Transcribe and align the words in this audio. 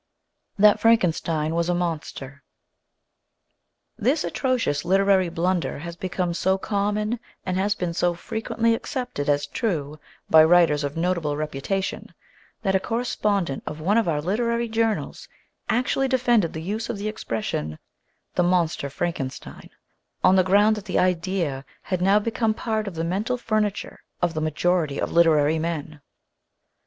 THAT 0.57 0.79
FRANKENSTEIN 0.79 1.53
WAS 1.53 1.69
A 1.69 1.75
MONSTER 1.75 2.41
HIS 4.01 4.23
atrocious 4.23 4.83
literary 4.83 5.29
blunder 5.29 5.77
has 5.77 5.95
become 5.95 6.33
so 6.33 6.57
common 6.57 7.19
and 7.45 7.55
has 7.55 7.75
been 7.75 7.93
so 7.93 8.15
frequently 8.15 8.73
accepted 8.73 9.29
as 9.29 9.45
true 9.45 9.99
by 10.27 10.43
writers 10.43 10.83
of 10.83 10.97
notable 10.97 11.37
reputation 11.37 12.11
that 12.63 12.73
a 12.73 12.79
correspondent 12.79 13.61
of 13.67 13.79
one 13.79 13.95
of 13.95 14.07
our 14.07 14.21
literary 14.23 14.67
journals 14.67 15.29
actually 15.69 16.07
defended 16.07 16.53
the 16.53 16.63
use 16.63 16.89
of 16.89 16.97
the 16.97 17.07
expression, 17.07 17.77
"the 18.33 18.41
monster 18.41 18.89
Frankenstein," 18.89 19.69
on 20.23 20.35
the 20.35 20.43
ground 20.43 20.75
that 20.77 20.85
the 20.85 20.97
idea 20.97 21.63
had 21.83 22.01
now 22.01 22.17
become 22.17 22.55
part 22.55 22.87
of 22.87 22.95
the 22.95 23.03
mental 23.03 23.37
furniture 23.37 23.99
of 24.19 24.33
the 24.33 24.41
majority 24.41 24.95
THAT 24.95 25.01
FRANKENSTEIN 25.09 25.15
WAS 25.15 25.25
A 25.27 25.29
MONSTER 25.29 25.41
217 25.43 25.57
of 25.57 25.59
literary 25.59 25.59
men! 25.59 26.01